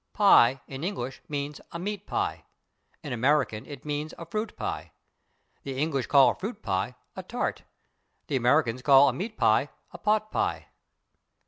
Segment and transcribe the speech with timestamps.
[0.15, 2.43] /Pie/, in English, means a meat pie;
[3.03, 4.93] in American it means a fruit pie.
[5.61, 7.59] The English call a fruit pie a /tart/;
[8.25, 10.69] the Americans call a meat pie a /pot pie